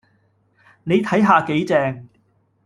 [0.83, 2.09] 你睇下幾正